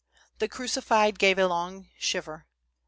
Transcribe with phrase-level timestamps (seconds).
[0.39, 2.47] The crucified gave a long shiver.